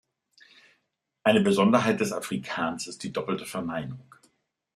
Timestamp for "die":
3.03-3.13